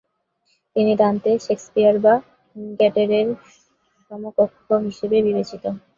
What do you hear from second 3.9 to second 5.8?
সমকক্ষ হিসেবে বিবেচিত।